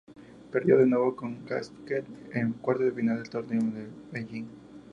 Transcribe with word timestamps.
Perdió 0.51 0.79
de 0.79 0.87
nuevo 0.87 1.15
con 1.15 1.45
Gasquet 1.45 2.03
en 2.33 2.53
cuartos 2.53 2.87
de 2.87 2.91
final 2.91 3.17
del 3.17 3.29
Torneo 3.29 3.61
de 3.61 3.87
Beijing. 4.11 4.47